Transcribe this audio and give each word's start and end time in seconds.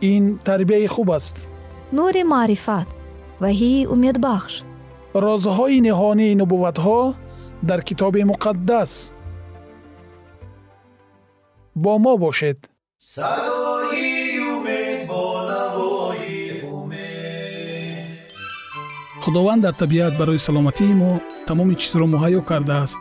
ин 0.00 0.38
тарбияи 0.38 0.86
хуб 0.86 1.10
аст. 1.10 1.48
Нури 1.92 2.22
маърифат 2.24 2.88
ваҳии 3.42 3.86
умедбахш. 3.94 4.54
Розҳои 5.14 5.78
ниҳонии 5.86 6.38
нубувватҳо 6.40 7.00
дар 7.68 7.80
китоби 7.88 8.22
муқаддас. 8.32 8.90
Бо 11.82 11.92
мо 12.04 12.12
бошед. 12.24 12.58
Садои 12.98 14.38
умед 14.54 15.00
бо 15.10 15.22
навои 15.50 16.62
умед. 16.78 18.30
Худованд 19.22 19.62
дар 19.62 19.74
табиат 19.82 20.14
барои 20.20 20.38
саломатии 20.46 20.94
мо 21.02 21.10
тамоми 21.48 21.74
чизро 21.80 22.06
муҳайё 22.14 22.40
кардааст 22.50 23.00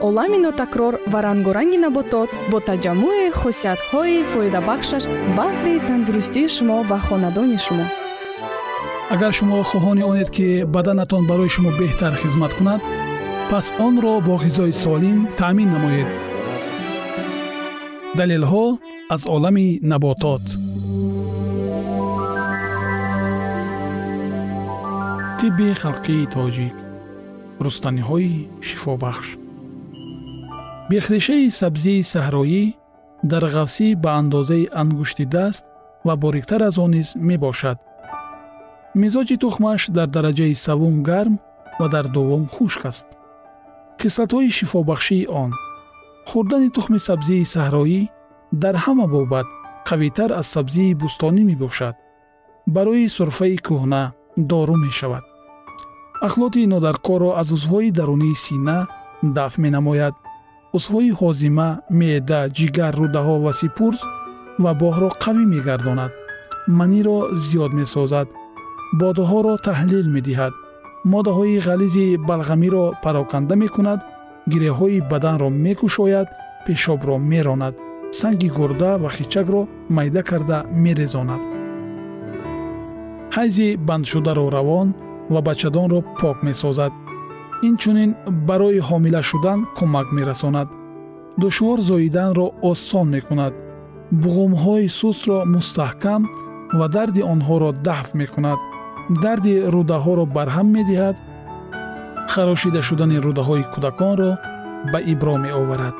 олами 0.00 0.38
нотакрор 0.38 0.94
ва 1.12 1.18
рангоранги 1.22 1.78
наботот 1.86 2.30
бо 2.50 2.58
таҷаммӯи 2.68 3.34
хусусиятҳои 3.40 4.26
фоидабахшаш 4.30 5.04
баҳри 5.38 5.74
тандурустии 5.88 6.48
шумо 6.54 6.78
ва 6.90 6.98
хонадони 7.06 7.58
шумо. 7.66 7.86
Агар 9.14 9.32
шумо 9.38 9.58
хоҳони 9.70 10.02
онед 10.10 10.28
ки 10.36 10.46
баданатон 10.74 11.22
барои 11.30 11.54
шумо 11.54 11.70
беҳтар 11.80 12.12
хизмат 12.22 12.52
кунад 12.58 12.80
пас 13.50 13.66
онро 13.86 14.14
бо 14.26 14.34
ғизои 14.44 14.72
солим 14.82 15.18
таъмин 15.38 15.68
намоед. 15.74 16.08
Далелҳо 18.18 18.64
аз 19.14 19.22
олами 19.34 19.68
наботот. 19.90 20.44
Тибби 25.38 25.68
халқии 25.82 26.30
тоҷик 26.34 26.74
рустаниҳои 27.64 28.32
шифобахш 28.68 29.37
бехрешаи 30.90 31.50
сабзии 31.60 32.02
саҳроӣ 32.12 32.64
дар 33.30 33.44
ғафсӣ 33.54 33.88
ба 34.02 34.10
андозаи 34.20 34.70
ангушти 34.82 35.24
даст 35.34 35.64
ва 36.06 36.14
бориктар 36.22 36.60
аз 36.68 36.76
он 36.84 36.90
низ 36.96 37.08
мебошад. 37.28 37.78
Мизоҷи 39.00 39.36
тухмаш 39.42 39.80
дар 39.96 40.08
дараҷаи 40.16 40.54
савум 40.64 40.96
гарм 41.08 41.34
ва 41.80 41.86
дар 41.94 42.06
дуввум 42.14 42.44
хушк 42.54 42.82
аст. 42.90 43.06
Кислатҳои 44.00 44.50
шифобахшии 44.58 45.28
он. 45.42 45.50
Хӯрдани 46.28 46.68
тухми 46.76 46.98
сабзии 47.08 47.50
саҳроӣ 47.54 48.00
дар 48.62 48.74
ҳама 48.84 49.06
бобат 49.14 49.46
қавитар 49.88 50.30
аз 50.40 50.46
сабзии 50.54 50.96
бӯстонӣ 51.00 51.42
мебошад. 51.50 51.96
Барои 52.74 53.08
сурфаи 53.16 53.56
кӯҳна 53.66 54.02
дору 54.50 54.76
мешавад. 54.86 55.24
Ахлоти 56.26 56.62
нодаркорро 56.72 57.30
аз 57.40 57.48
узвҳои 57.56 57.94
дарунии 57.98 58.40
сина 58.44 58.78
дафъ 59.36 59.60
менамояд 59.64 60.14
узвҳои 60.76 61.10
ҳозима 61.20 61.68
меъда 61.98 62.40
ҷигар 62.56 62.92
рӯдаҳо 63.00 63.36
ва 63.44 63.52
сипурз 63.60 64.00
ва 64.62 64.72
боҳро 64.82 65.08
қавӣ 65.22 65.44
мегардонад. 65.54 66.12
Маниро 66.78 67.18
зиёд 67.44 67.72
месозад. 67.80 68.28
Бодаҳоро 69.00 69.54
таҳлил 69.66 70.06
медиҳад. 70.16 70.54
Моддаҳои 71.12 71.56
ғализи 71.68 72.06
балғамиро 72.28 72.84
пароканда 73.04 73.54
мекунад. 73.64 74.00
Гиреҳҳои 74.52 75.04
баданро 75.10 75.48
мекушояд. 75.64 76.28
Пешобро 76.66 77.16
меронад. 77.32 77.74
Санги 78.18 78.48
гурда 78.56 78.90
ва 79.02 79.10
хичакро 79.16 79.62
майда 79.96 80.22
карда 80.30 80.58
мерезонад. 80.84 81.42
Ҳайзи 83.36 83.68
бандшударо 83.88 84.46
равон 84.56 84.88
ва 85.32 85.40
бачадонро 85.48 85.98
пок 86.20 86.38
месозад 86.48 86.92
инчунин 87.62 88.14
барои 88.48 88.80
ҳомила 88.88 89.22
шудан 89.30 89.58
кӯмак 89.76 90.08
мерасонад. 90.18 90.68
душвор 91.42 91.78
зоиданро 91.90 92.46
осон 92.70 93.06
мекунад. 93.16 93.54
буғумҳои 94.22 94.88
сустро 95.00 95.38
мустаҳкам 95.54 96.22
ва 96.78 96.86
дарди 96.96 97.22
онҳоро 97.32 97.70
дафъ 97.86 98.10
мекунад. 98.20 98.58
дарди 99.24 99.54
рӯдаҳоро 99.74 100.24
барҳам 100.36 100.68
медиҳад. 100.76 101.16
харошида 102.32 102.80
шудани 102.88 103.16
рӯдаҳои 103.26 103.64
кӯдаконро 103.72 104.30
ба 104.92 104.98
ибро 105.12 105.34
меоварад. 105.44 105.96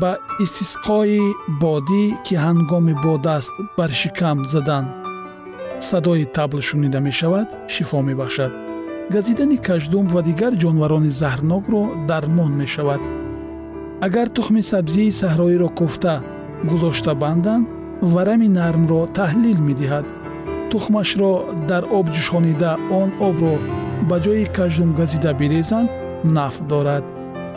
ба 0.00 0.12
истисқои 0.44 1.20
бодӣ 1.62 2.04
ки 2.26 2.34
ҳангоми 2.46 2.94
бодаст 3.06 3.54
бар 3.78 3.90
шикам 4.00 4.38
задан. 4.52 4.84
садои 5.88 6.24
табл 6.36 6.58
шунида 6.68 7.00
мешавад 7.08 7.48
шифо 7.74 7.98
мебахшад 8.08 8.69
газидани 9.14 9.56
каждум 9.68 10.06
ва 10.14 10.20
дигар 10.28 10.52
ҷонварони 10.62 11.10
заҳрнокро 11.20 11.82
дармон 12.08 12.52
мешавад. 12.62 13.00
Агар 14.06 14.28
тухми 14.36 14.62
сабзии 14.72 15.16
саҳроиро 15.20 15.68
кӯфта 15.78 16.14
гузошта 16.70 17.12
банданд 17.22 17.64
варами 18.14 18.48
нармро 18.60 19.00
таҳлил 19.18 19.58
медиҳад. 19.68 20.06
Тухмашро 20.70 21.32
дар 21.70 21.84
об 21.98 22.06
ҷӯшонида 22.14 22.72
он 23.00 23.08
обро 23.28 23.54
ба 24.08 24.16
ҷои 24.24 24.44
каждум 24.56 24.90
газида 25.00 25.30
бирезанд 25.40 25.88
нафъ 26.36 26.60
дорад. 26.70 27.04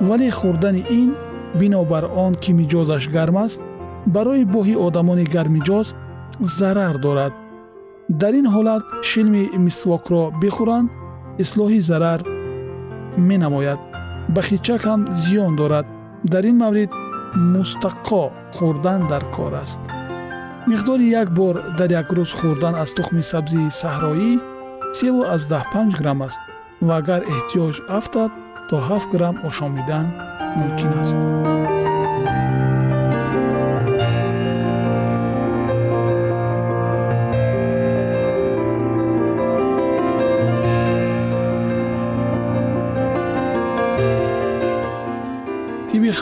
Вале 0.08 0.30
хӯрдани 0.40 0.82
ин 1.00 1.10
бинобар 1.60 2.04
он 2.26 2.34
ки 2.42 2.52
миҷозаш 2.60 3.04
гарм 3.16 3.38
аст 3.46 3.60
барои 4.16 4.44
боҳи 4.56 4.76
одамони 4.88 5.26
гармиҷоз 5.36 5.88
зарар 6.58 6.96
дорад. 7.06 7.34
Дар 8.22 8.34
ин 8.40 8.48
ҳолат 8.54 8.84
шилми 9.10 9.44
мисвокро 9.66 10.24
бихӯранд 10.42 10.90
ислоҳи 11.44 11.80
зарар 11.90 12.22
менамояд. 13.18 13.80
Ба 14.34 14.42
хичак 14.42 14.82
ҳам 14.88 15.02
зиён 15.24 15.56
дорад. 15.56 15.86
Дар 16.32 16.44
ин 16.50 16.58
маврид 16.64 16.92
мустаққо 17.54 18.22
хӯрдан 18.56 19.02
дар 19.12 19.24
кор 19.36 19.54
аст. 19.64 19.82
Миқдори 20.70 21.06
як 21.22 21.30
бор 21.40 21.56
дар 21.78 21.90
як 22.02 22.08
рӯз 22.18 22.32
хӯрдан 22.40 22.76
аз 22.84 22.90
тухми 22.98 23.24
сабзии 23.32 23.74
саҳроӣ 23.82 24.32
севу 24.98 25.22
аз 25.36 25.42
даҳ-панҷ 25.52 25.92
грамм 26.00 26.22
аст 26.28 26.40
ва 26.86 26.94
агар 27.02 27.22
эҳтиёҷ 27.36 27.76
афтад 27.98 28.32
то 28.70 28.76
ҳафт 28.88 29.10
грамм 29.14 29.36
ошомидан 29.50 30.06
мумкин 30.60 30.92
аст 31.02 31.20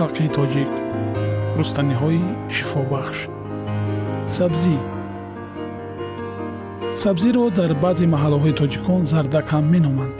халқии 0.02 0.34
тоҷик 0.38 0.72
рустаниҳои 1.58 2.24
шифобахш. 2.56 3.18
Сабзӣ. 4.38 4.78
Сабзиро 7.04 7.46
дар 7.60 7.72
баъзе 7.84 8.06
маҳаллаҳои 8.14 8.58
тоҷикон 8.62 9.02
зардак 9.12 9.48
ҳам 9.54 9.66
меноманд. 9.74 10.16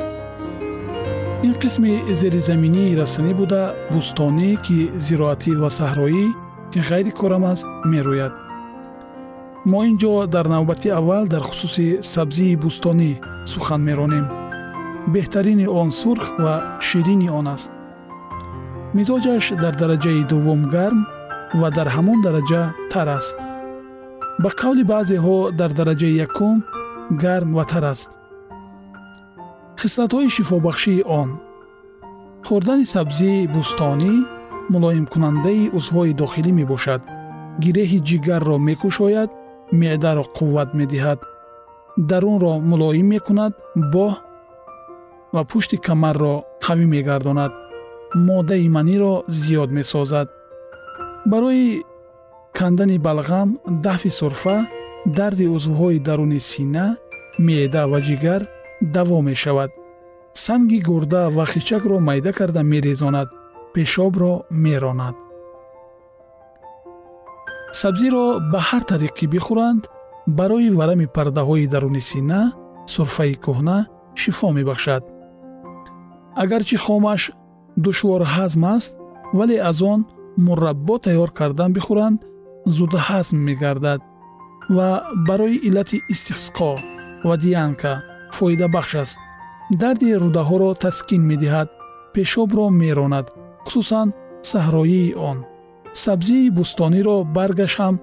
Ин 1.46 1.54
қисми 1.62 1.94
зеризаминии 2.22 2.98
растанӣ 3.00 3.32
буда 3.42 3.62
бӯстонӣ 3.94 4.52
ки 4.66 4.78
зироатӣ 5.06 5.52
ва 5.62 5.70
саҳроӣ 5.80 6.26
ки 6.72 6.80
ғайри 6.90 7.12
корам 7.20 7.44
аст 7.54 7.66
мерӯяд. 7.92 8.34
Мо 9.70 9.80
ин 9.90 9.96
ҷо 10.02 10.12
дар 10.36 10.46
навбати 10.54 10.90
аввал 11.00 11.26
дар 11.34 11.44
хусуси 11.50 11.88
сабзии 12.14 12.60
бӯстонӣ 12.64 13.12
сухан 13.52 13.82
меронем 13.88 14.26
беҳтарини 15.14 15.68
он 15.82 15.90
сурх 16.02 16.24
ва 16.44 16.54
ширини 16.88 17.30
он 17.40 17.48
аст 17.56 17.72
мизоҷаш 18.98 19.46
дар 19.64 19.74
дараҷаи 19.82 20.24
дуввум 20.32 20.62
гарм 20.76 21.00
ва 21.60 21.68
дар 21.78 21.88
ҳамон 21.96 22.20
дараҷа 22.26 22.62
тар 22.92 23.08
аст. 23.18 23.38
Ба 24.44 24.50
қавли 24.62 24.84
баъзеҳо 24.92 25.38
дар 25.60 25.72
дараҷаи 25.80 26.20
якум 26.28 26.58
гарм 27.24 27.50
ва 27.58 27.64
тар 27.72 27.86
аст. 27.94 28.10
Хислатҳои 29.82 30.34
шифобахшии 30.36 31.06
он. 31.20 31.30
Хӯрдани 32.48 32.86
сабзии 32.96 33.50
бӯстонӣ 33.54 34.14
мулоимкунандаи 34.74 35.72
узвҳои 35.78 36.18
дохилӣ 36.22 36.52
мебошад. 36.60 37.02
Гиреҳи 37.64 38.00
ҷигарро 38.10 38.56
мекушояд 38.68 39.30
меъдаро 39.80 40.24
қувват 40.38 40.70
медиҳад. 40.80 41.20
Дарунро 42.10 42.54
мулоим 42.70 43.08
мекунад 43.16 43.54
боҳ 43.94 44.14
ва 45.34 45.42
пушти 45.50 45.78
камарро 45.86 46.36
қавӣ 46.66 46.86
мегардонад 46.96 47.54
моддаи 48.14 48.68
маниро 48.70 49.24
зиёд 49.28 49.72
месозад. 49.72 50.30
Барои 51.26 51.84
кандани 52.54 52.98
балғам 52.98 53.58
дафъи 53.68 54.10
сурфа 54.10 54.68
дарди 55.06 55.48
узвҳои 55.48 56.00
даруни 56.00 56.40
сина 56.40 56.98
меъда 57.40 57.88
ва 57.88 58.00
ҷигар 58.02 58.42
даво 58.82 59.22
мешавад. 59.22 59.72
Санги 60.34 60.80
гурда 60.80 61.30
ва 61.30 61.46
хичакро 61.46 62.00
майда 62.00 62.34
карда 62.34 62.64
мерезонад 62.64 63.30
пешобро 63.74 64.44
меронад. 64.52 65.16
Сабзиро 67.74 68.40
ба 68.52 68.60
ҳар 68.70 68.84
тариқӣ 68.92 69.26
бихӯранд 69.34 69.84
барои 70.28 70.70
варами 70.80 71.08
пардаҳои 71.16 71.68
даруни 71.74 72.02
сина 72.02 72.42
сурфаи 72.94 73.34
кӯҳна 73.46 73.78
шифо 74.22 74.48
мебахшад. 74.58 75.04
Агарчи 76.42 76.78
хомаш 76.78 77.32
душвор 77.78 78.22
ҳазм 78.36 78.64
аст 78.76 78.98
вале 79.34 79.58
аз 79.70 79.82
он 79.82 80.06
мураббо 80.38 80.96
тайёр 81.06 81.30
кардан 81.40 81.74
бихӯранд 81.74 82.20
зуда 82.66 83.00
ҳазм 83.10 83.38
мегардад. 83.48 84.02
Ва 84.76 84.90
барои 85.28 85.58
иллати 85.68 85.98
истисқо 86.14 86.72
ва 87.28 87.36
диянка 87.38 87.94
фоидабахш 88.38 88.96
аст. 89.04 89.18
Дарди 89.82 90.10
рӯдаҳоро 90.24 90.70
таскин 90.84 91.22
медиҳад 91.32 91.70
пешобро 92.14 92.66
меронад 92.82 93.28
хусусан 93.66 94.08
саҳроии 94.52 95.16
он. 95.30 95.38
Сабзии 96.04 96.54
бӯстониро 96.58 97.18
баргаш 97.36 97.74
ҳам 97.82 97.96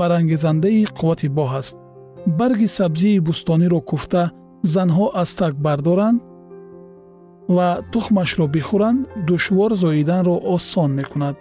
барангезандаи 0.00 0.88
қуввати 0.98 1.28
боҳ 1.38 1.50
аст. 1.60 1.76
Барги 2.38 2.68
сабзии 2.78 3.22
бӯстониро 3.26 3.80
куфта 3.90 4.22
занҳо 4.74 5.06
аз 5.22 5.30
так 5.40 5.54
бардоранд 5.66 6.18
ва 7.56 7.68
тухмашро 7.92 8.46
бихӯранд 8.54 9.00
душвор 9.28 9.70
зоиданро 9.82 10.36
осон 10.54 10.90
мекунад. 10.98 11.36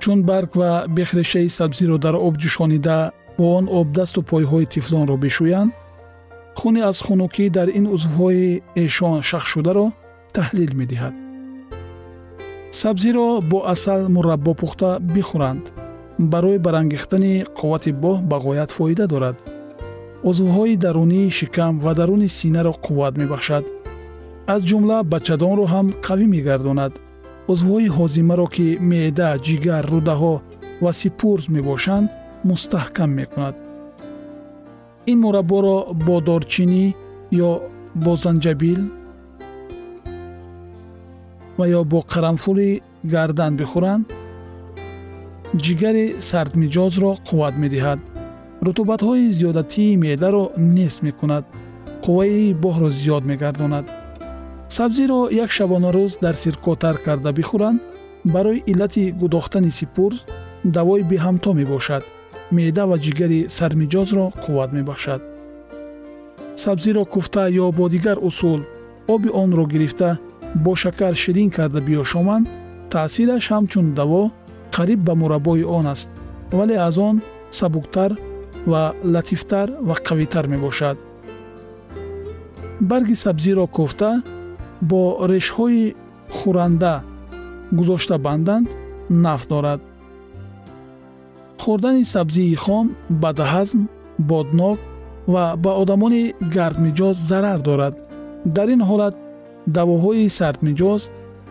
Чун 0.00 0.18
барг 0.28 0.50
ва 0.60 0.70
бехрешаи 0.96 1.48
сабзиро 1.58 1.96
дар 2.04 2.14
об 2.26 2.34
ҷӯшонида 2.42 2.98
бо 3.36 3.44
он 3.58 3.64
об 3.78 3.88
дасту 3.98 4.20
пойҳои 4.30 4.70
тифлонро 4.74 5.16
бишӯянд 5.24 5.70
хуни 6.58 6.80
аз 6.90 6.98
хунукӣ 7.06 7.46
дар 7.56 7.68
ин 7.78 7.86
узвҳои 7.94 8.62
эшон 8.84 9.18
шахшшударо 9.28 9.86
таҳлил 10.36 10.72
медиҳад. 10.80 11.14
Сабзиро 12.80 13.28
бо 13.50 13.58
асал 13.72 14.00
мураббо 14.14 14.52
пухта 14.60 14.90
бихӯранд. 15.14 15.64
Барои 16.32 16.58
барангехтани 16.66 17.34
қуввати 17.58 17.90
боҳ 18.02 18.18
ба 18.30 18.36
ғоят 18.46 18.70
фоида 18.76 19.06
дорад. 19.12 19.36
Узвҳои 20.30 20.76
дарунии 20.84 21.34
шикам 21.38 21.74
ва 21.84 21.92
даруни 22.00 22.28
синаро 22.38 22.72
қувват 22.86 23.14
мебахшад 23.20 23.64
аз 24.54 24.60
ҷумла 24.68 24.98
бачадонро 25.12 25.64
ҳам 25.72 25.86
қавӣ 26.06 26.26
мегардонад. 26.34 26.92
Узвҳои 27.52 27.88
ҳозимаро 27.96 28.46
ки 28.54 28.66
меъда 28.90 29.28
ҷигар 29.46 29.84
рӯдаҳо 29.92 30.34
ва 30.82 30.90
сипурз 31.00 31.44
мебошанд 31.56 32.08
мустаҳкам 32.48 33.10
мекунад. 33.20 33.54
Ин 35.10 35.18
мурабборо 35.24 35.76
бо 36.06 36.16
дорчинӣ 36.28 36.84
ё 37.48 37.52
бо 38.04 38.12
занҷабил 38.24 38.80
ва 41.58 41.64
ё 41.78 41.80
бо 41.92 41.98
қаранфули 42.12 42.70
гардан 43.14 43.52
бихӯранд 43.60 44.04
ҷигари 45.64 46.06
сардмиҷозро 46.28 47.10
қувват 47.28 47.54
медиҳад. 47.62 48.00
Рутубатҳои 48.66 49.32
зиёдатии 49.38 49.98
меъдаро 50.04 50.44
нест 50.76 50.98
мекунад. 51.06 51.44
Қувваи 52.04 52.54
боҳро 52.62 52.88
зиёд 53.00 53.22
мегардонад 53.30 53.86
сабзиро 54.76 55.20
як 55.44 55.50
шабонарӯз 55.56 56.12
дар 56.24 56.34
сирко 56.42 56.72
тар 56.82 56.96
карда 57.04 57.30
бихӯранд 57.38 57.80
барои 58.34 58.62
иллати 58.70 59.04
гудохтани 59.20 59.70
сипурз 59.78 60.18
давои 60.76 61.02
беҳамто 61.12 61.50
мебошад 61.60 62.04
меъда 62.56 62.84
ва 62.90 62.96
ҷигари 63.04 63.40
сармиҷозро 63.58 64.24
қувват 64.44 64.70
мебахшад. 64.76 65.20
сабзиро 66.64 67.04
куфта 67.14 67.42
ё 67.64 67.66
бо 67.78 67.84
дигар 67.94 68.18
усул 68.28 68.60
оби 69.14 69.28
онро 69.42 69.64
гирифта 69.72 70.10
бо 70.64 70.72
шакар 70.82 71.14
ширин 71.22 71.50
карда 71.56 71.80
биёшоманд 71.86 72.46
таъсираш 72.92 73.44
ҳамчун 73.52 73.86
даво 73.98 74.22
қариб 74.76 75.00
ба 75.06 75.14
мураббои 75.20 75.62
он 75.78 75.86
аст 75.94 76.08
вале 76.58 76.76
аз 76.88 76.96
он 77.08 77.16
сабуктар 77.50 78.10
ва 78.70 78.82
латифтар 79.14 79.68
ва 79.88 79.94
қавитар 80.08 80.44
мебошад. 80.52 80.96
барги 82.80 83.14
сабзиро 83.24 83.66
куфта 83.66 84.10
бо 84.80 85.26
решҳои 85.32 85.94
хӯранда 86.36 86.94
гузошта 87.72 88.18
банданд 88.18 88.66
наф 89.10 89.42
дорад. 89.48 89.80
Хӯрдани 91.62 92.04
сабзии 92.04 92.54
хом 92.64 92.86
бадҳазм 93.22 93.80
боднок 94.18 94.78
ва 95.32 95.44
ба 95.62 95.70
одамони 95.82 96.34
гардмиҷоз 96.54 97.16
зарар 97.30 97.60
дорад. 97.68 97.94
Дар 98.56 98.68
ин 98.74 98.82
ҳолат 98.88 99.14
давоҳои 99.76 100.28
сардмиҷоз 100.38 101.02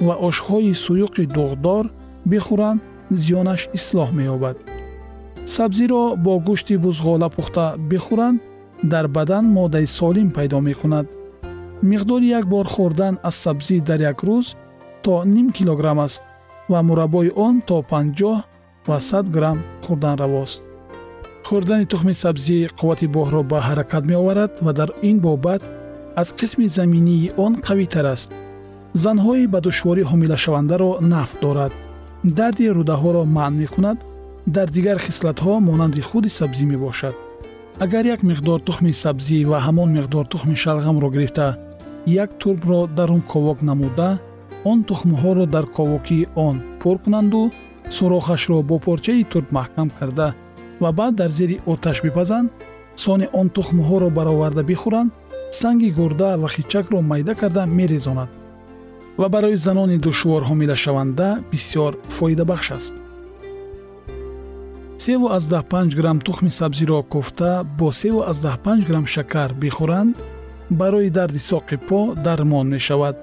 ва 0.06 0.14
ошҳои 0.28 0.74
суюқи 0.86 1.24
дуғдор 1.36 1.86
бихӯранд 2.32 2.80
зиёнаш 3.24 3.62
ислоҳ 3.78 4.10
меёбад. 4.20 4.58
Сабзиро 5.56 6.04
бо 6.26 6.34
гӯшти 6.48 6.76
бузғола 6.86 7.30
пухта 7.36 7.66
бихӯранд 7.92 8.40
дар 8.92 9.06
бадан 9.08 9.46
моддаи 9.58 9.88
солим 9.98 10.30
пайдо 10.38 10.60
мекунад 10.70 11.06
миқдори 11.84 12.28
як 12.40 12.46
бор 12.48 12.66
хӯрдан 12.66 13.16
аз 13.24 13.36
сабзӣ 13.44 13.78
дар 13.82 14.00
як 14.12 14.20
рӯз 14.28 14.56
то 15.04 15.24
ним 15.26 15.52
килограмм 15.52 16.00
аст 16.00 16.24
ва 16.70 16.80
мураббои 16.88 17.30
он 17.36 17.62
то 17.68 17.76
панҷоҳ 17.92 18.38
ва 18.88 18.98
сад 19.10 19.26
грамм 19.36 19.60
хӯрданравост 19.86 20.64
хӯрдани 21.48 21.86
тухми 21.92 22.14
сабзӣ 22.24 22.58
қуввати 22.80 23.08
боҳро 23.16 23.42
ба 23.52 23.60
ҳаракат 23.68 24.04
меоварад 24.12 24.52
ва 24.66 24.72
дар 24.80 24.90
ин 25.10 25.18
бобат 25.20 25.62
аз 26.22 26.30
қисми 26.40 26.68
заминии 26.68 27.32
он 27.38 27.54
қавитар 27.68 28.06
аст. 28.16 28.32
Занҳои 29.04 29.48
ба 29.54 29.60
душворӣ 29.68 30.04
ҳомилашавандаро 30.12 30.92
наф 31.14 31.32
дорад. 31.44 31.74
Дарди 32.38 32.66
рӯдаҳоро 32.78 33.24
манъ 33.38 33.56
мекунад 33.62 33.98
дар 34.56 34.68
дигар 34.76 34.98
хислатҳо 35.06 35.54
монанди 35.68 36.02
худи 36.10 36.30
сабзӣ 36.40 36.66
мебошад 36.74 37.16
агар 37.80 38.06
як 38.06 38.24
миқдор 38.24 38.62
тухми 38.64 38.94
сабзӣ 38.94 39.44
ва 39.46 39.60
ҳамон 39.60 39.90
миқдор 39.98 40.26
тухми 40.28 40.56
шалғамро 40.56 41.10
гирифта 41.12 41.58
як 42.06 42.38
турбро 42.40 42.88
дар 42.88 43.12
он 43.12 43.22
ковок 43.22 43.62
намуда 43.62 44.20
он 44.64 44.84
тухмҳоро 44.84 45.46
дар 45.46 45.66
ковокии 45.66 46.28
он 46.36 46.62
пур 46.80 46.98
кунанду 47.00 47.52
сурохашро 47.90 48.62
бо 48.62 48.80
порчаи 48.80 49.24
турб 49.24 49.48
маҳкам 49.52 49.90
карда 50.00 50.34
ва 50.80 50.92
баъд 50.92 51.16
дар 51.16 51.30
зери 51.30 51.60
оташ 51.66 52.02
бипазанд 52.02 52.52
сони 52.96 53.28
он 53.34 53.50
тухмҳоро 53.50 54.10
бароварда 54.10 54.64
бихӯранд 54.64 55.12
санги 55.52 55.90
гурда 55.92 56.38
ва 56.38 56.48
хичакро 56.50 57.02
майда 57.02 57.36
карда 57.36 57.66
мерезонад 57.66 58.30
ва 59.18 59.28
барои 59.30 59.56
занони 59.56 59.98
душвор 59.98 60.44
ҳомилашаванда 60.44 61.28
бисёр 61.52 61.92
фоидабахш 62.08 62.72
аст 62.72 62.96
севу 65.04 65.28
аздаҳ 65.38 65.64
панҷ 65.72 65.92
грамм 66.00 66.20
тухми 66.28 66.52
сабзиро 66.60 67.00
кофта 67.14 67.52
бо 67.80 67.88
севу 68.02 68.22
аздаҳ 68.32 68.56
панҷ 68.66 68.82
грамм 68.90 69.06
шакар 69.16 69.50
бихӯранд 69.62 70.14
барои 70.80 71.10
дарди 71.18 71.42
соқи 71.50 71.78
по 71.88 72.00
дармон 72.26 72.68
мешавад. 72.76 73.16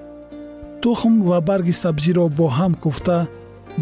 Тухм 0.82 1.14
ва 1.28 1.38
барги 1.48 1.74
сабзиро 1.82 2.24
бо 2.38 2.46
ҳам 2.58 2.72
куфта 2.82 3.18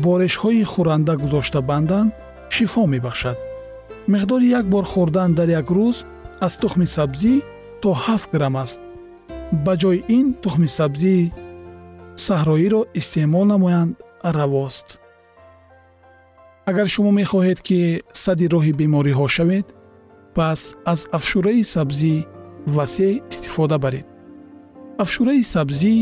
бо 0.03 0.11
решҳои 0.23 0.69
хӯранда 0.73 1.15
гузошта 1.23 1.61
банданд 1.71 2.13
шифо 2.55 2.83
мебахшад. 2.93 3.39
Миқдори 4.13 4.47
як 4.59 4.67
бор 4.73 4.85
хӯрдан 4.93 5.31
дар 5.39 5.49
як 5.61 5.69
рӯз 5.77 5.97
аз 6.47 6.55
тухми 6.63 6.87
сабзӣ 6.97 7.35
то 7.83 7.91
ҳафт 8.05 8.29
грамм 8.35 8.57
аст. 8.65 8.81
Ба 9.65 9.73
ҷои 9.81 9.99
ин 10.17 10.27
тухми 10.43 10.69
сабзӣ 10.79 11.15
саҳроиро 12.27 12.81
истеъмол 13.01 13.45
намоянд 13.53 13.93
равост 14.39 14.89
агар 16.71 16.89
шумо 16.95 17.11
мехоҳед 17.21 17.59
ки 17.67 17.79
садди 18.23 18.47
роҳи 18.55 18.73
бемориҳо 18.81 19.27
шавед 19.37 19.67
пас 20.37 20.61
аз 20.93 21.01
афшураи 21.17 21.63
сабзӣ 21.75 22.15
васеъ 22.77 23.15
истифода 23.33 23.77
баред. 23.85 24.07
Афшураи 25.03 25.43
сабзӣ 25.55 25.95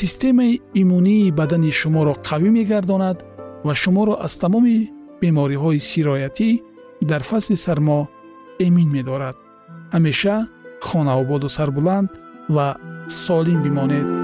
системаи 0.00 0.60
иммунии 0.80 1.34
бадани 1.38 1.70
шуморо 1.80 2.14
қавӣ 2.28 2.48
мегардонад 2.58 3.18
ва 3.66 3.74
шуморо 3.82 4.14
аз 4.26 4.34
тамоми 4.42 4.76
бемориҳои 5.20 5.84
сироятӣ 5.90 6.50
дар 7.10 7.22
фасли 7.30 7.56
сармо 7.66 8.00
эмин 8.66 8.88
медорад. 8.96 9.36
Ҳамеша 9.94 10.36
хонаободу 10.86 11.48
сарбуланд 11.56 12.10
ва 12.54 12.66
солим 13.24 13.60
бимонед 13.64 14.23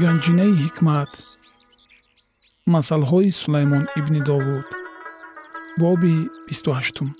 ганҷинаи 0.00 0.54
ҳикмат. 0.64 1.12
Масъалҳои 2.72 3.30
сулаймон 3.40 3.84
ибни 3.98 4.20
довуд. 4.28 4.66
Боби 5.80 6.14
бисту 6.46 6.70
ҳаштум 6.78 7.10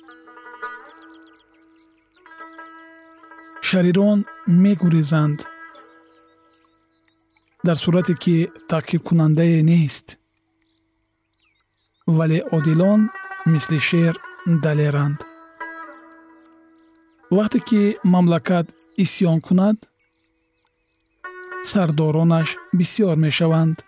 шарирон 3.72 4.18
мегурезанд. 4.64 5.38
Дар 7.66 7.76
сурате 7.82 8.14
ки 8.22 8.36
таъқибкунандае 8.70 9.60
нест. 9.70 10.06
Вале 12.16 12.38
одилон 12.56 13.00
мисли 13.52 13.78
шер 13.88 14.14
далеранд. 14.64 15.18
Вақте 17.36 17.58
ки 17.68 17.82
мамлакат 18.12 18.66
исьён 19.04 19.38
кунад 19.46 19.78
сардоронаш 21.64 22.56
бисьёр 22.72 23.16
мешаванд. 23.16 23.84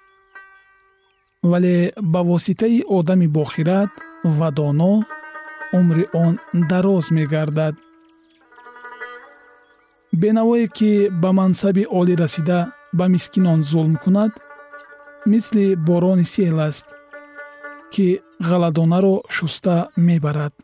Вале 1.43 1.93
ба 1.97 2.23
воситаи 2.23 2.85
одами 2.88 3.26
бохират 3.26 3.90
ва 4.25 4.50
доно 4.50 5.04
умри 5.73 6.04
он 6.12 6.40
дароз 6.52 7.11
мегардад. 7.11 7.75
Бенавое 10.12 10.69
ки 10.69 11.09
ба 11.23 11.31
мансаби 11.33 11.85
олӣ 11.99 12.14
расида 12.23 12.61
ба 12.93 13.04
мискинон 13.09 13.61
зулм 13.71 13.97
кунад 13.97 14.33
мисли 15.26 15.75
борони 15.75 16.25
сел 16.25 16.61
аст 16.61 16.88
ки 17.93 18.23
ғаладонаро 18.49 19.23
шуста 19.28 19.76
мебарад. 19.97 20.54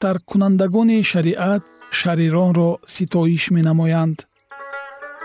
Тарккунандагони 0.00 1.02
шариат 1.02 1.62
шариронро 2.00 2.70
ситоиш 2.94 3.44
менамоянд 3.56 4.18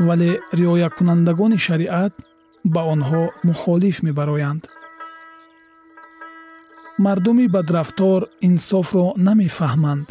вале 0.07 0.31
риоякунандагони 0.59 1.57
шариат 1.67 2.13
ба 2.73 2.81
онҳо 2.93 3.23
мухолиф 3.47 3.97
мебароянд. 4.07 4.63
Мардуми 7.05 7.47
бадрафтор 7.55 8.21
инсофро 8.47 9.05
намефаҳманд 9.27 10.07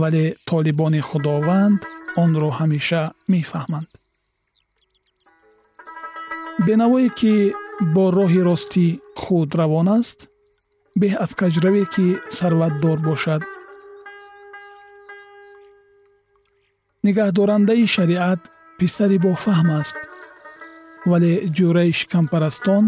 вале 0.00 0.24
толибони 0.50 1.00
худованд 1.08 1.80
онро 2.22 2.50
ҳамеша 2.58 3.02
мефаҳманд. 3.32 3.88
Бенавое 6.66 7.08
ки 7.18 7.34
бо 7.94 8.04
роҳи 8.18 8.40
ростӣ 8.48 8.86
худ 9.20 9.50
равон 9.60 9.88
аст 9.98 10.18
беҳ 11.00 11.12
аз 11.24 11.30
каҷраве 11.40 11.84
ки 11.94 12.06
сарватдор 12.38 12.98
бошад 13.10 13.42
нигаҳдорандаи 17.08 17.86
шариат 17.96 18.40
писари 18.78 19.18
бофаҳм 19.26 19.68
аст 19.80 19.98
вале 21.10 21.32
ҷӯраи 21.56 21.92
шикампарастон 21.98 22.84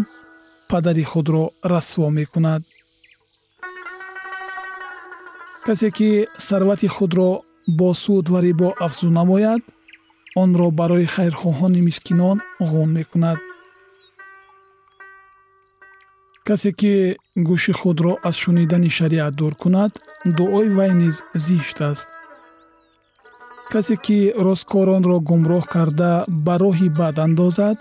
падари 0.69 1.05
худро 1.11 1.43
расво 1.71 2.07
мекунад. 2.19 2.61
Касе 5.65 5.89
ки 5.97 6.09
сарвати 6.47 6.87
худро 6.95 7.29
бо 7.79 7.89
суд 8.03 8.25
ва 8.33 8.39
рибо 8.45 8.67
афзӯ 8.85 9.07
намояд 9.19 9.61
онро 10.41 10.67
барои 10.79 11.11
хайрхоҳони 11.15 11.81
мискинон 11.87 12.37
ғун 12.69 12.89
мекунад. 12.97 13.39
Касе 16.47 16.71
ки 16.79 16.93
гӯши 17.47 17.73
худро 17.81 18.13
аз 18.27 18.35
шунидани 18.43 18.89
шариат 18.97 19.33
дур 19.39 19.53
кунад 19.61 19.91
дуои 20.37 20.69
вай 20.77 20.91
низ 21.01 21.15
зишт 21.45 21.79
аст 21.91 22.07
касе 23.73 23.95
ки 24.05 24.19
росткоронро 24.45 25.17
гумроҳ 25.29 25.63
карда 25.73 26.11
ба 26.45 26.55
роҳи 26.63 26.89
бад 26.99 27.15
андозад 27.25 27.77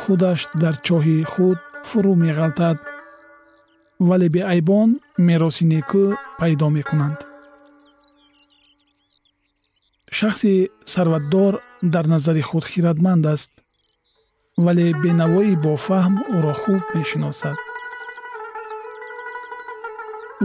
худаш 0.00 0.40
дар 0.62 0.74
чоҳи 0.86 1.18
худ 1.32 1.58
фурӯ 1.88 2.14
меғалтад. 2.24 2.76
Вале 4.08 4.28
беайбон 4.36 4.88
мероси 5.26 5.64
некӯ 5.72 6.04
пайдо 6.38 6.68
мекунанд. 6.76 7.18
Шахси 10.18 10.54
сарватдор 10.92 11.52
дар 11.94 12.04
назари 12.14 12.42
худ 12.48 12.64
хиратманд 12.72 13.24
аст 13.34 13.50
вале 14.64 14.86
бенавои 15.04 15.54
бофаҳм 15.64 16.14
ӯро 16.36 16.54
хуб 16.62 16.82
мешиносад. 16.96 17.58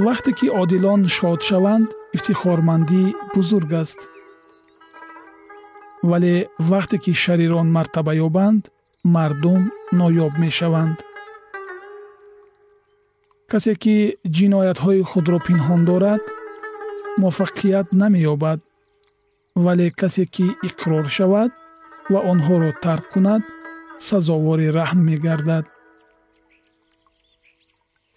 Вақте 0.05 0.31
ки 0.37 0.47
одилон 0.61 1.01
шод 1.15 1.39
шаванд 1.47 1.87
ифтихормандӣ 2.15 3.03
бузург 3.33 3.71
аст 3.83 3.99
вале 6.09 6.35
вақте 6.71 6.97
ки 7.03 7.11
шарирон 7.23 7.67
мартаба 7.75 8.13
ёбанд 8.27 8.63
мардум 9.15 9.61
ноёб 9.99 10.33
мешаванд. 10.43 10.97
Касе 13.51 13.73
ки 13.83 13.95
ҷиноятҳои 14.35 15.01
худро 15.09 15.37
пинҳон 15.47 15.81
дорад 15.89 16.21
муваффақият 17.21 17.87
намеёбад. 18.01 18.59
Вале 19.65 19.87
касе 20.01 20.25
ки 20.33 20.45
иқрор 20.67 21.05
шавад 21.17 21.51
ва 22.11 22.19
онҳоро 22.31 22.71
тарк 22.83 23.05
кунад 23.13 23.41
сазовори 24.07 24.67
раҳм 24.77 24.99
мегардад. 25.09 25.65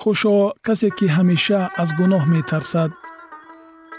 Хушо 0.02 0.34
касе 0.66 0.88
ки 0.96 1.06
ҳамеша 1.16 1.60
аз 1.82 1.90
гуноҳ 1.98 2.24
метарсад 2.34 2.90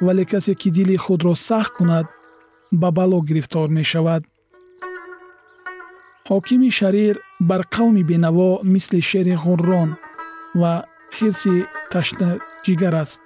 вале 0.06 0.24
касе 0.32 0.53
ки 0.62 0.70
дили 0.75 0.96
худро 1.06 1.34
сахт 1.48 1.74
кунад 1.77 2.08
ба 2.71 2.91
бало 2.91 3.21
гирифтор 3.21 3.69
мешавад. 3.69 4.24
Ҳокими 6.29 6.69
шарир 6.79 7.15
бар 7.50 7.62
қавми 7.75 8.03
бенаво 8.03 8.50
мисли 8.74 9.01
шери 9.09 9.36
ғуррон 9.43 9.89
ва 10.59 10.74
хирси 11.15 11.55
ташнаҷигар 11.91 12.95
аст. 13.03 13.21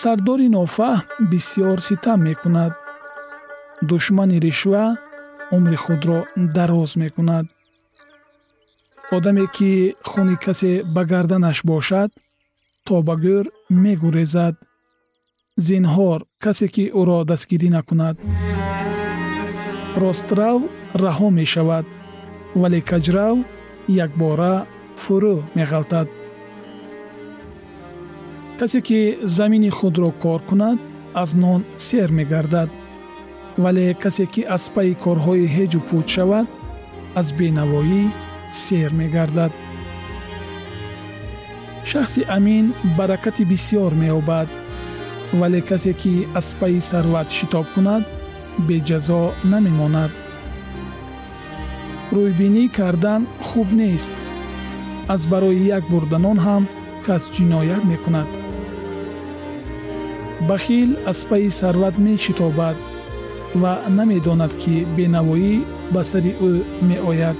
Сардори 0.00 0.48
нофаҳм 0.56 1.06
бисьёр 1.30 1.78
ситам 1.88 2.18
мекунад. 2.28 2.72
Душмани 3.88 4.38
ришва 4.44 4.86
умри 5.56 5.76
худро 5.84 6.18
дароз 6.56 6.90
мекунад. 7.02 7.46
Одаме 9.16 9.46
ки 9.56 9.72
хуни 10.10 10.36
касе 10.44 10.72
ба 10.94 11.02
гарданаш 11.10 11.58
бошад 11.70 12.10
то 12.86 12.94
ба 13.06 13.14
гӯр 13.24 13.44
мегурезад 13.82 14.54
зинҳор 15.56 16.20
касе 16.44 16.66
ки 16.74 16.84
ӯро 17.00 17.18
дастгирӣ 17.30 17.68
накунад. 17.76 18.16
Рострав 20.02 20.60
раҳо 21.02 21.28
мешавад 21.38 21.86
вале 22.60 22.80
каҷрав 22.90 23.36
якбора 24.04 24.54
фурӯ 25.02 25.36
меғалтад. 25.56 26.08
Касе 28.58 28.80
ки 28.86 29.00
замини 29.36 29.70
худро 29.78 30.10
кор 30.22 30.40
кунад 30.48 30.78
аз 31.22 31.30
нон 31.42 31.60
сер 31.86 32.08
мегардад. 32.18 32.70
Вале 33.62 33.86
касе 34.02 34.26
ки 34.32 34.42
аз 34.56 34.64
пайи 34.74 34.94
корҳои 35.04 35.52
ҳеҷу 35.56 35.80
пӯд 35.88 36.06
шавад 36.14 36.46
аз 37.20 37.28
бенавоӣ 37.38 38.02
сер 38.62 38.90
мегардад. 39.00 39.52
Шахси 41.90 42.22
амин 42.36 42.66
баракати 42.98 43.44
бисьёр 43.50 43.92
меёбад 44.02 44.48
вале 45.32 45.60
касе 45.60 45.92
ки 45.92 46.26
аз 46.34 46.56
пайи 46.60 46.80
сарват 46.80 47.28
шитоб 47.36 47.66
кунад 47.74 48.02
беҷазо 48.68 49.22
намемонад. 49.52 50.12
Рӯйбинӣ 52.14 52.64
кардан 52.76 53.22
хуб 53.48 53.68
нест. 53.80 54.14
Аз 55.14 55.22
барои 55.32 55.68
як 55.76 55.84
бурданон 55.90 56.38
ҳам 56.46 56.62
кас 57.06 57.22
ҷиноят 57.34 57.84
мекунад. 57.90 58.28
Бахил 60.48 60.90
аз 61.10 61.18
пайи 61.28 61.50
сарват 61.60 61.96
мешитобад 62.06 62.76
ва 63.62 63.72
намедонад 63.96 64.52
ки 64.62 64.74
бенавоӣ 64.96 65.54
ба 65.92 66.02
сари 66.10 66.32
ӯ 66.50 66.52
меояд. 66.88 67.38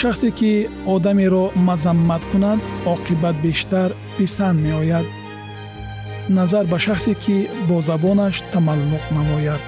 Шахсе 0.00 0.30
ки 0.38 0.52
одамеро 0.94 1.44
мазаммат 1.68 2.22
кунад 2.30 2.60
оқибат 2.94 3.36
бештар 3.44 3.90
писанд 4.16 4.58
меояд 4.66 5.06
назар 6.28 6.64
ба 6.66 6.78
шахсе 6.78 7.14
ки 7.14 7.48
бо 7.68 7.80
забонаш 7.80 8.42
тамаллуқ 8.52 9.04
намояд. 9.10 9.60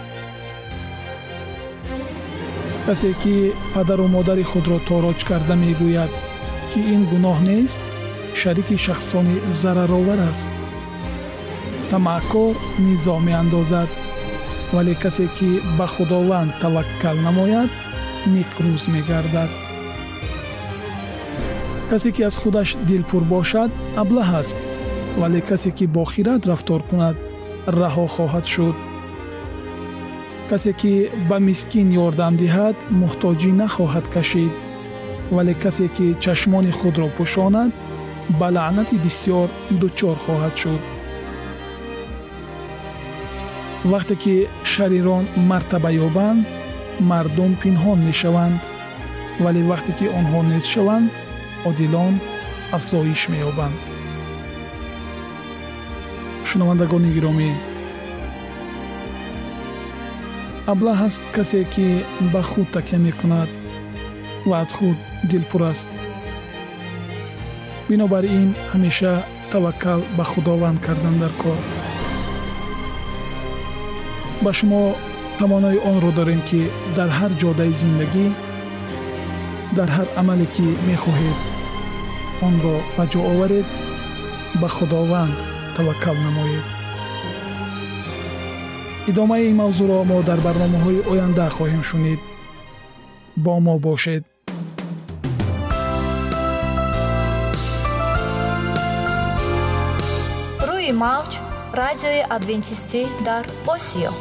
Касе 2.87 3.13
ки 3.23 3.53
падару 3.75 4.07
модари 4.09 4.43
худро 4.43 4.79
тороҷ 4.89 5.21
карда 5.29 5.55
мегӯяд 5.63 6.13
ки 6.71 6.81
ин 6.95 7.03
гуноҳ 7.11 7.39
нест 7.49 7.83
шарики 8.41 8.77
шахсони 8.77 9.37
зараровар 9.61 10.21
аст. 10.31 10.49
Тамаъкор 11.91 12.55
низо 12.79 13.17
меандозад 13.27 13.91
вале 14.73 14.95
касе 14.95 15.27
ки 15.37 15.61
ба 15.79 15.87
худованд 15.87 16.53
таваккал 16.61 17.17
намояд 17.27 17.71
некрӯз 18.35 18.83
мегардад. 18.95 19.51
Касе 21.91 22.11
ки 22.13 22.23
аз 22.23 22.37
худаш 22.37 22.69
дилпур 22.89 23.23
бошад 23.35 23.71
аблаҳ 24.03 24.31
аст 24.41 24.59
вале 25.21 25.41
касе 25.41 25.71
ки 25.71 25.85
бохират 25.87 26.43
рафтор 26.47 26.81
кунад 26.89 27.17
раҳо 27.81 28.07
хоҳад 28.15 28.47
шуд. 28.55 28.77
Касе 30.51 30.73
ки 30.81 30.93
ба 31.29 31.37
мискин 31.49 31.89
ёрдам 32.07 32.35
диҳад 32.43 32.77
муҳтоҷӣ 33.01 33.51
нахоҳад 33.61 34.07
кашид. 34.15 34.53
Вале 35.35 35.55
касе 35.63 35.87
ки 35.97 36.07
чашмони 36.23 36.73
худро 36.79 37.09
пӯшонад 37.17 37.71
ба 38.39 38.49
лаънати 38.57 38.97
бисьёр 39.05 39.49
дучор 39.81 40.17
хоҳад 40.25 40.55
шуд. 40.63 40.83
Вақте 43.93 44.15
ки 44.23 44.35
шарирон 44.73 45.25
мартаба 45.51 45.91
ёбанд 46.07 46.41
мардум 47.11 47.53
пинҳон 47.63 47.99
мешаванд. 48.09 48.61
Вале 49.45 49.63
вақте 49.71 49.93
ки 49.99 50.07
онҳо 50.19 50.41
нест 50.51 50.69
шаванд 50.75 51.09
одилон 51.69 52.15
афзоиш 52.77 53.23
меёбанд 53.33 53.79
шунавандагони 56.57 57.11
гиромӣ 57.17 57.51
аблаҳ 60.73 60.99
аст 61.09 61.25
касе 61.37 61.61
ки 61.75 61.87
ба 62.33 62.43
худ 62.51 62.69
такя 62.77 62.99
мекунад 63.07 63.51
ва 64.49 64.57
аз 64.65 64.73
худ 64.79 64.99
дилпур 65.31 65.63
аст. 65.73 65.91
Бинобар 67.89 68.25
ин 68.41 68.51
ҳамеша 68.73 69.15
таваккал 69.53 70.01
ба 70.17 70.25
худованд 70.31 70.79
кардан 70.87 71.17
дар 71.23 71.33
кор. 71.43 71.59
Ба 74.45 74.51
шумо 74.59 74.83
тавонои 75.39 75.79
онро 75.91 76.11
дорем 76.19 76.41
ки 76.49 76.61
дар 76.97 77.11
ҳар 77.19 77.33
ҷодаи 77.41 77.73
зиндагӣ 77.81 78.27
дар 79.77 79.89
ҳар 79.97 80.09
амале 80.21 80.47
ки 80.57 80.67
мехоҳед 80.89 81.39
онро 82.47 82.77
ба 82.97 83.05
ҷо 83.13 83.21
оваред 83.33 83.67
ба 84.61 84.69
худованд 84.77 85.56
таваккал 85.77 86.17
намоед. 86.27 86.67
Идомаи 89.11 89.45
ин 89.51 89.57
мавзӯъро 89.61 89.99
мо 90.11 90.19
дар 90.29 90.41
барномаҳои 90.47 91.05
оянда 91.11 91.47
хоҳем 91.57 91.83
шунид. 91.91 92.21
Бо 93.45 93.55
мо 93.67 93.75
бошед. 93.87 94.23
Рӯи 100.69 100.91
мавҷ 101.05 101.33
радиои 101.81 102.23
адвентистӣ 102.37 103.03
дар 103.29 103.45
осиё. 103.75 104.13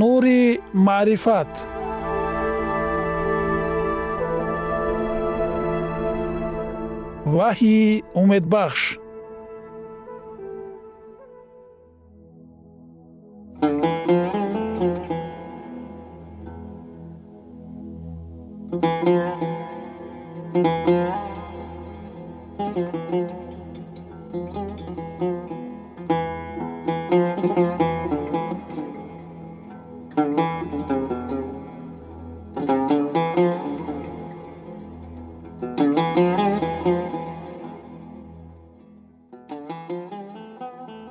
Нури 0.00 0.40
маърифат 0.86 1.52
ваҳйи 7.36 8.04
умедбахш 8.20 8.82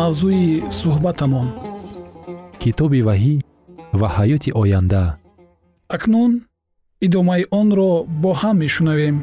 Мавзӯи 0.00 0.46
суҳбатамон. 0.80 1.48
Китоби 2.62 3.00
ваҳӣ 3.08 3.34
ва 4.00 4.08
ҳаёти 4.16 4.50
оянда. 4.60 5.04
Акнун 5.96 6.32
идомаи 7.06 7.42
онро 7.60 7.92
бо 8.22 8.30
ҳам 8.40 8.56
мешунавем. 8.64 9.16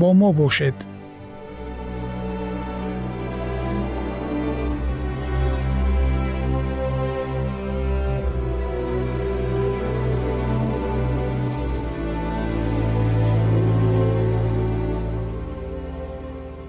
Бо 0.00 0.08
мо 0.20 0.28
бошед. 0.40 0.76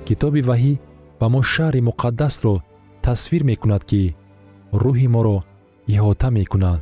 Китоби 0.07 0.41
ваҳӣ 0.49 0.73
ба 1.19 1.27
мо 1.33 1.41
шаҳри 1.53 1.81
муқаддасро 1.89 2.55
тасвир 3.05 3.43
мекунад 3.51 3.83
ки 3.89 4.03
рӯҳи 4.83 5.07
моро 5.15 5.37
иҳота 5.93 6.27
мекунад 6.39 6.81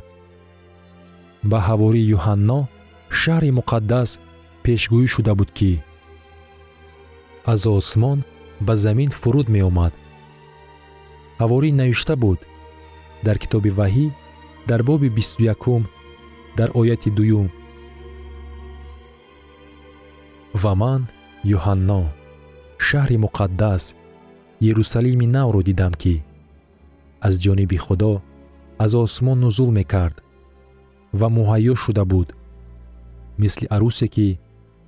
ба 1.50 1.58
ҳавории 1.68 2.10
юҳанно 2.16 2.60
шаҳри 3.20 3.50
муқаддас 3.58 4.10
пешгӯӣ 4.64 5.06
шуда 5.14 5.32
буд 5.38 5.50
ки 5.58 5.72
аз 7.52 7.62
осмон 7.78 8.18
ба 8.66 8.74
замин 8.84 9.10
фуруд 9.20 9.48
меомад. 9.54 9.92
Ҳаворӣ 11.40 11.70
навишта 11.80 12.14
буд? 12.22 12.40
Дар 13.26 13.36
китоби 13.42 13.70
ваҳӣ 13.78 14.06
дар 14.68 14.80
боби 14.88 15.08
бисту 15.16 15.42
якум 15.54 15.82
дар 16.58 16.68
ояти 16.80 17.10
дуюм. 17.18 17.48
Ва 20.62 20.72
ман 20.82 21.02
юҳанно 21.56 22.02
шаҳри 22.86 23.16
муқаддас 23.24 23.84
ерусалими 24.60 25.26
навро 25.26 25.62
дидам 25.62 25.92
ки 26.02 26.22
аз 27.20 27.34
ҷониби 27.44 27.76
худо 27.76 28.22
аз 28.78 28.94
осмон 28.94 29.38
нузул 29.40 29.70
мекард 29.70 30.16
ва 31.20 31.28
муҳайё 31.36 31.74
шуда 31.82 32.04
буд 32.04 32.28
мисли 33.38 33.66
арӯсе 33.76 34.06
ки 34.14 34.38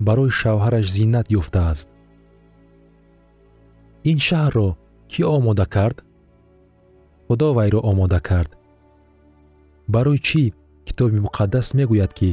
барои 0.07 0.31
шавҳараш 0.41 0.87
зиннат 0.97 1.27
ёфтааст. 1.41 1.89
Ин 4.11 4.19
шаҳрро 4.27 4.69
кӣ 5.13 5.23
омода 5.37 5.67
кард? 5.75 5.97
Худо 7.27 7.49
вайро 7.59 7.81
омода 7.91 8.21
кард. 8.29 8.51
Барои 9.95 10.19
чӣ 10.29 10.45
китоби 10.87 11.19
муқаддас 11.27 11.69
мегӯяд 11.79 12.13
ки 12.19 12.31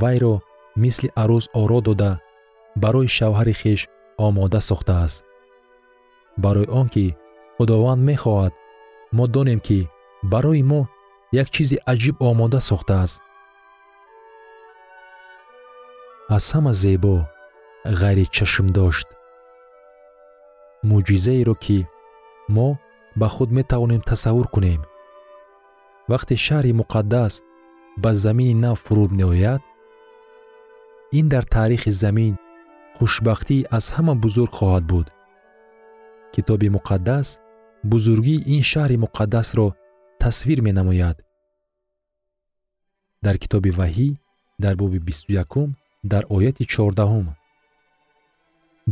вайро 0.00 0.34
мисли 0.82 1.08
арӯз 1.22 1.44
оро 1.60 1.78
дода 1.88 2.10
барои 2.82 3.08
шавҳари 3.16 3.54
хеш 3.60 3.80
омода 4.26 4.60
сохтааст 4.68 5.18
барои 6.36 6.68
он 6.80 6.88
ки 6.88 7.16
худованд 7.56 8.02
мехоҳад. 8.10 8.52
Мо 9.16 9.26
донем 9.34 9.60
ки 9.60 9.88
барои 10.32 10.62
мо 10.62 10.80
як 11.32 11.48
чизи 11.54 11.76
аҷиб 11.92 12.16
омода 12.28 12.60
сохтааст 12.60 13.20
аз 16.36 16.44
ҳама 16.54 16.72
зебо 16.82 17.14
ғайри 18.00 18.26
чашм 18.36 18.66
дошт. 18.76 19.08
Мӯъҷизаеро 20.88 21.54
ки 21.64 21.78
мо 22.56 22.68
ба 23.20 23.26
худ 23.34 23.50
метавонем 23.58 24.02
тасаввур 24.10 24.46
кунем. 24.54 24.80
Вақте 26.10 26.34
шаҳри 26.46 26.72
муқаддас 26.80 27.34
ба 28.02 28.10
замини 28.24 28.54
нав 28.64 28.78
фуруд 28.84 29.10
меояд 29.18 29.62
ин 31.18 31.26
дар 31.32 31.44
таърихи 31.54 31.90
замин 32.02 32.34
хушбахтӣ 32.96 33.56
аз 33.76 33.86
ҳама 33.94 34.14
бузург 34.24 34.52
хоҳад 34.58 34.84
буд 34.92 35.06
китоби 36.34 36.68
муқаддас 36.76 37.28
бузургии 37.90 38.44
ин 38.54 38.62
шаҳри 38.70 38.96
муқаддасро 39.04 39.66
тасвир 40.22 40.58
менамояд. 40.68 41.16
Дар 43.24 43.36
китоби 43.42 43.70
ваҳӣ 43.80 44.08
дар 44.64 44.74
боби 44.80 44.98
бисту 45.08 45.30
якум 45.44 45.68
дар 46.12 46.22
ояти 46.36 46.64
чордаҳум. 46.72 47.26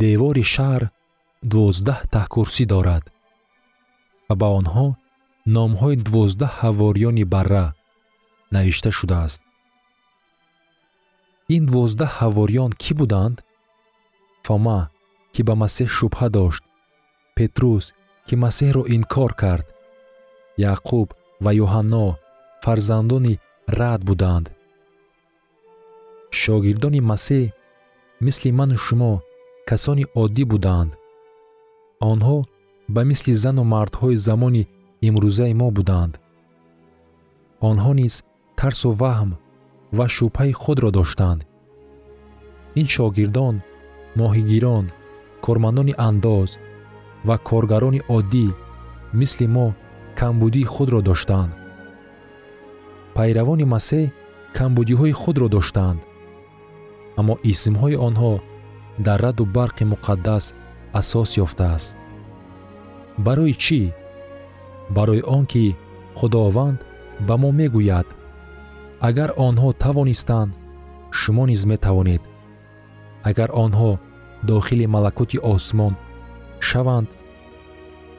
Девори 0.03 0.44
шаҳр 0.55 0.83
дувоздаҳ 1.50 2.00
таҳкурсӣ 2.14 2.64
дорад 2.72 3.05
ва 4.29 4.35
ба 4.40 4.48
онҳо 4.61 4.87
номҳои 5.57 5.96
дувоздаҳ 6.07 6.53
ҳавориёни 6.61 7.24
барра 7.35 7.66
навишта 8.55 8.90
шудааст. 8.98 9.40
Ин 11.55 11.62
дувоздаҳ 11.68 12.11
ҳавориён 12.20 12.70
кӣ 12.83 12.92
буданд? 13.00 13.37
Фома 14.46 14.81
ки 15.35 15.40
ба 15.48 15.55
масеҳ 15.62 15.88
шубҳа 15.98 16.29
дошт 16.38 16.62
петрус 17.40 17.85
ки 18.26 18.35
масеҳро 18.44 18.83
инкор 18.96 19.31
кард. 19.42 19.66
Яъқуб 20.72 21.09
ва 21.44 21.50
юҳанно 21.64 22.07
фарзандони 22.64 23.35
рад 23.79 24.00
буданд. 24.09 24.46
Шогирдони 26.40 27.00
масеҳ 27.11 27.44
мисли 28.26 28.50
ману 28.59 28.76
шумо 28.87 29.12
касони 29.68 30.05
оддӣ 30.22 30.44
буданд. 30.53 30.90
Онҳо 32.11 32.38
ба 32.94 33.03
мисли 33.11 33.33
зану 33.42 33.62
мардҳои 33.74 34.22
замони 34.29 34.68
имрӯзаи 35.09 35.55
мо 35.61 35.68
буданд. 35.76 36.12
Онҳо 37.70 37.92
низ 38.00 38.14
тарсу 38.59 38.90
ваҳм 39.03 39.31
ва 39.96 40.07
шубҳаи 40.16 40.53
худро 40.62 40.90
доштанд. 40.98 41.40
Ин 42.81 42.87
шогирдон 42.94 43.55
моҳигирон 44.20 44.87
кормандони 45.44 45.94
андоз 46.09 46.50
ва 47.29 47.37
коргарони 47.49 48.01
оддӣ 48.17 48.47
мисли 49.21 49.47
мо 49.57 49.67
камбудии 50.21 50.71
худро 50.75 51.01
доштанд 51.09 51.53
пайравони 53.17 53.67
масеҳ 53.75 54.05
камбудиҳои 54.59 55.13
худро 55.23 55.49
доштанд 55.57 56.01
аммо 57.21 57.35
исмҳои 57.53 57.97
онҳо 58.09 58.33
дар 59.07 59.19
раду 59.25 59.45
барқи 59.57 59.85
муқаддас 59.93 60.45
асос 61.01 61.31
ёфтааст. 61.45 61.97
Барои 63.27 63.55
чӣ? 63.65 63.81
Барои 64.97 65.23
он 65.37 65.45
ки 65.53 65.65
худованд 66.19 66.79
ба 67.27 67.35
мо 67.43 67.51
мегӯяд. 67.61 68.09
Агар 69.09 69.31
онҳо 69.49 69.69
тавонистанд 69.85 70.53
шумо 71.19 71.45
низ 71.51 71.63
метавонед. 71.73 72.23
Агар 73.31 73.51
онҳо 73.65 73.91
дохили 74.49 74.87
малакути 74.95 75.39
осмон 75.55 75.95
шаванд 76.68 77.09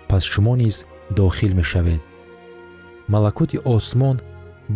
пас 0.10 0.24
шумо 0.32 0.54
низ 0.62 0.76
дохил 1.18 1.54
мешавед. 1.60 2.02
Малакути 3.14 3.58
осмон 3.76 4.18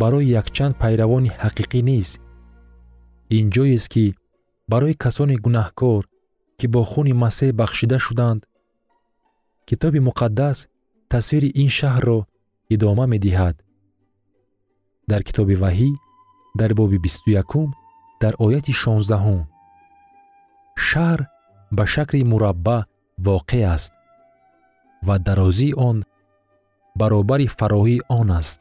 барои 0.00 0.32
якчанд 0.40 0.74
пайравони 0.82 1.30
ҳақиқӣ 1.42 1.80
нест 1.90 2.20
ин 3.38 3.46
ҷоест 3.54 3.88
ки 3.92 4.04
барои 4.72 4.94
касони 5.04 5.36
гунаҳкор 5.44 6.02
ки 6.58 6.66
бо 6.72 6.80
хуни 6.90 7.12
масеҳ 7.24 7.50
бахшида 7.60 7.98
шуданд 8.06 8.40
китоби 9.68 10.00
муқаддас 10.08 10.58
тасвири 11.12 11.50
ин 11.62 11.70
шаҳрро 11.78 12.18
идома 12.74 13.04
медиҳад. 13.14 13.56
Дар 15.10 15.20
китоби 15.28 15.54
ваҳӣ 15.62 15.90
дар 16.60 16.70
боби 16.78 16.98
бисту 17.04 17.28
якум 17.42 17.68
дар 18.22 18.34
ояти 18.46 18.72
шонздаҳум. 18.82 19.40
Шаҳр 20.86 21.20
ба 21.76 21.84
шакли 21.94 22.22
мурабба 22.32 22.78
воқеъ 23.18 23.64
аст 23.74 23.92
ва 25.06 25.18
дарозии 25.18 25.74
он 25.88 25.96
баробари 27.00 27.46
фароҳии 27.58 28.04
он 28.08 28.28
аст. 28.40 28.58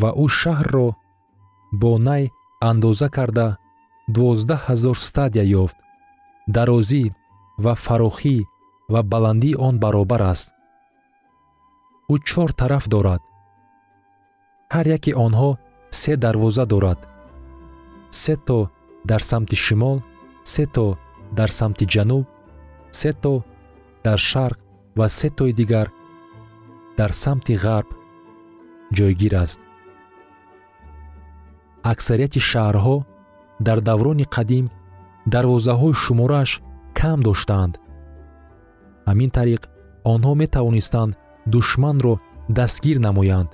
Ва 0.00 0.10
ӯ 0.24 0.26
шаҳрро 0.40 0.88
бо 1.80 1.92
най 2.08 2.24
андоза 2.70 3.08
карда 3.16 3.48
дувоздаҳ 4.14 4.60
ҳазор 4.68 4.96
стадия 5.08 5.44
ёфт. 5.62 5.76
Дарозӣ 6.56 7.04
ва 7.64 7.74
фарохӣ 7.84 8.38
ва 8.92 9.00
баландии 9.12 9.58
он 9.66 9.74
баробар 9.84 10.22
аст. 10.32 10.48
Ӯ 12.12 12.16
чор 12.28 12.50
тараф 12.60 12.84
дорад. 12.94 13.22
Ҳар 14.74 14.86
яке 14.96 15.12
онҳо 15.26 15.50
се 16.00 16.12
дарвоза 16.24 16.64
дорад. 16.72 17.00
Се 18.22 18.34
то 18.46 18.58
дар 19.10 19.22
самти 19.30 19.56
шимол 19.64 19.96
се 20.52 20.64
то 20.74 20.86
дар 21.38 21.50
самти 21.58 21.86
ҷануб 21.94 22.24
се 23.00 23.10
то 23.22 23.34
дар 24.04 24.18
шарқ 24.30 24.58
ва 24.98 25.06
се 25.08 25.28
тои 25.36 25.52
дигар 25.60 25.88
дар 26.98 27.10
самти 27.22 27.54
ғарб 27.64 27.88
ҷойгир 28.96 29.34
аст. 29.44 29.60
Аксарияти 31.92 32.40
шаҳрҳо 32.50 32.96
дар 33.66 33.78
даврони 33.88 34.26
қадим 34.36 34.66
дарвозаҳои 35.34 36.00
шуморааш 36.04 36.50
кам 36.98 37.18
доштанд 37.28 37.74
ҳамин 39.08 39.30
тариқ 39.38 39.62
онҳо 40.12 40.32
метавонистанд 40.42 41.12
душманро 41.54 42.14
дастгир 42.58 42.98
намоянд. 43.06 43.50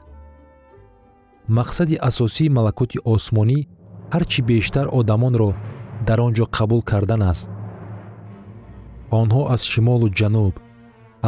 Мақсади 1.59 1.97
асосии 2.09 2.55
малакути 2.57 2.99
осмонӣ 3.15 3.59
ҳар 4.13 4.25
чӣ 4.31 4.41
бештар 4.51 4.87
одамонро 4.99 5.51
дар 6.09 6.19
он 6.27 6.33
ҷо 6.39 6.45
қабул 6.57 6.81
кардан 6.91 7.23
аст 7.33 7.47
онҳо 9.19 9.43
аз 9.55 9.63
шимолу 9.73 10.07
ҷануб 10.19 10.55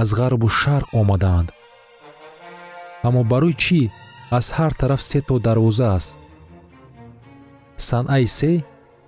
аз 0.01 0.09
ғарбу 0.19 0.47
шарқ 0.61 0.89
омадаанд 1.01 1.49
аммо 3.07 3.23
барои 3.33 3.55
чӣ? 3.63 3.81
Аз 4.39 4.47
ҳар 4.57 4.73
тараф 4.81 5.03
се 5.11 5.21
то 5.29 5.35
дарвоза 5.47 5.87
аст. 5.97 6.17
Санъаи 7.89 8.27
се 8.39 8.53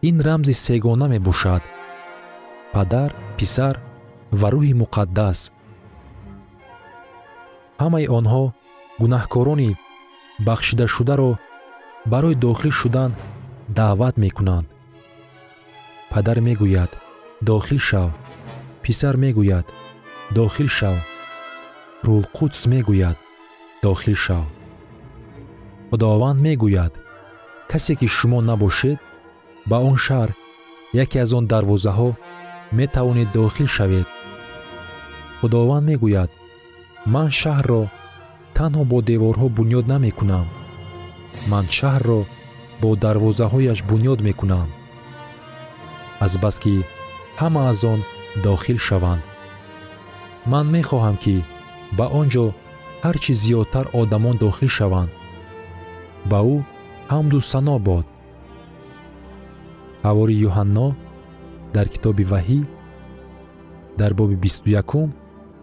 ин 0.09 0.17
рамзи 0.27 0.55
сегона 0.65 1.07
мебошад. 1.09 1.63
Падар 2.75 3.11
писар 3.39 3.75
ва 4.41 4.49
рӯҳи 4.55 4.75
муқаддас. 4.83 5.39
Ҳамаи 7.83 8.07
онҳо 8.19 8.45
гунаҳкорони 9.01 9.71
бахшидашударо 10.47 11.31
барои 12.13 12.41
дохил 12.45 12.73
шудан 12.81 13.11
даъват 13.79 14.15
мекунанд. 14.25 14.67
Падар 16.13 16.39
мегӯяд 16.47 16.93
дохил 17.49 17.81
шав 17.89 18.11
писар 18.85 19.15
мегӯяд 19.25 19.67
дохил 20.37 20.69
шав. 20.79 20.97
Рӯҳулқудс 22.07 22.61
мегӯяд 22.73 23.19
дохил 23.83 24.17
шав. 24.25 24.45
Худованд 25.89 26.39
мегӯяд 26.47 26.93
касе 27.71 27.95
ки 28.01 28.07
шумо 28.17 28.39
набошед 28.49 28.99
ба 29.71 29.77
он 29.91 29.97
шаҳр 30.07 30.31
яке 31.03 31.17
аз 31.25 31.31
он 31.39 31.45
дарвозаҳо 31.53 32.11
метавонед 32.79 33.29
дохил 33.39 33.69
шавед. 33.77 34.09
Худованд 35.41 35.85
мегӯяд 35.91 36.31
ман 37.15 37.31
шаҳрро 37.41 37.83
танҳо 38.57 38.83
бо 38.91 38.99
деворҳо 39.11 39.47
бунёд 39.59 39.87
намекунам. 39.93 40.47
Ман 41.51 41.67
шаҳрро 41.77 42.21
бо 42.83 42.91
дарвозаҳояш 43.05 43.79
бунёд 43.91 44.19
мекунам. 44.29 44.69
Азбаски 46.27 46.75
ҳама 47.41 47.63
аз 47.73 47.81
он 47.93 48.01
дохил 48.43 48.79
шаванд. 48.79 49.23
Ман 50.47 50.67
мехоҳам 50.77 51.17
ки 51.23 51.37
ба 51.99 52.07
он 52.21 52.27
ҷо 52.35 52.47
ҳар 53.05 53.17
чӣ 53.23 53.33
зиёдтар 53.43 53.87
одамон 54.01 54.37
дохил 54.45 54.71
шаванд. 54.79 55.11
Ба 56.31 56.39
ӯ 56.55 56.57
ҳамду 57.13 57.39
сано 57.51 57.77
бод. 57.89 58.07
Ҳавори 60.07 60.35
юҳанно 60.49 60.89
дар 61.75 61.87
китоби 61.95 62.25
ваҳӣ 62.33 62.61
дар 64.01 64.13
боби 64.19 64.37
бисту 64.45 64.69
якум 64.83 65.09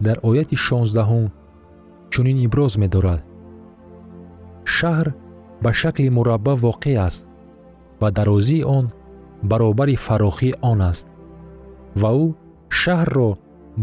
дар 0.06 0.16
ояти 0.28 0.56
шонздаҳум 0.66 1.26
чунин 2.12 2.38
иброз 2.46 2.72
медорад. 2.82 3.22
Шаҳр 4.76 5.08
ба 5.62 5.70
шакли 5.80 6.08
мурабба 6.16 6.54
воқеъ 6.66 6.96
аст 7.08 7.26
ва 8.00 8.08
дарозии 8.18 8.66
он 8.78 8.84
баробари 9.50 9.96
фарохии 10.06 10.54
он 10.70 10.80
аст 10.90 11.06
ва 12.02 12.10
ӯ 12.24 12.26
шаҳрро 12.80 13.30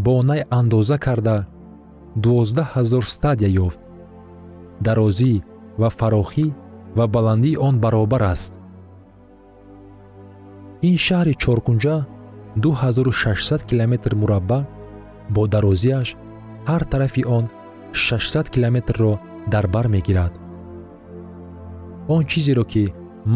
бо 0.04 0.14
най 0.30 0.42
андоза 0.58 0.98
карда 1.06 1.36
дувоздаҳ 2.22 2.68
ҳазор 2.74 3.04
стадия 3.16 3.50
ёфт. 3.66 3.80
дарозӣ 4.86 5.34
ва 5.80 5.88
фарохӣ 5.98 6.46
ва 6.98 7.04
баландии 7.14 7.60
он 7.68 7.74
баробар 7.84 8.22
аст. 8.34 8.52
ин 10.88 10.96
шаҳри 11.06 11.34
чоркунҷа 11.42 11.96
2600 12.56 13.68
километр 13.70 14.12
мураббаъ 14.20 14.62
бо 15.34 15.42
дарозиаш 15.54 16.08
ҳар 16.70 16.82
тарафи 16.92 17.22
он 17.36 17.44
600 17.92 18.50
километрро 18.54 19.12
дар 19.52 19.66
бар 19.74 19.86
мегирад. 19.94 20.32
он 22.14 22.22
чизеро 22.30 22.64
ки 22.72 22.84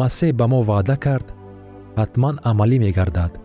масеҳ 0.01 0.31
ба 0.39 0.45
мо 0.51 0.59
ваъда 0.69 0.95
кард 1.05 1.27
ҳатман 1.99 2.35
амалӣ 2.49 2.77
мегардад 2.85 3.44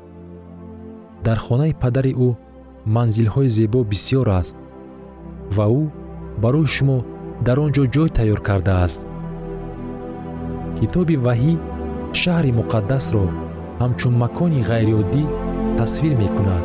дар 1.27 1.39
хонаи 1.47 1.73
падари 1.83 2.13
ӯ 2.27 2.31
манзилҳои 2.95 3.49
зебо 3.59 3.81
бисьёр 3.91 4.29
аст 4.41 4.57
ва 5.57 5.67
ӯ 5.81 5.83
барои 6.43 6.69
шумо 6.75 6.99
дар 7.47 7.57
он 7.65 7.71
ҷо 7.77 7.85
ҷой 7.95 8.09
тайёр 8.17 8.41
кардааст. 8.49 9.01
Китоби 10.79 11.17
ваҳӣ 11.27 11.53
шаҳри 12.21 12.51
муқаддасро 12.61 13.25
ҳамчун 13.81 14.15
макони 14.23 14.61
ғайриоддӣ 14.71 15.23
тасвир 15.79 16.15
мекунад 16.23 16.65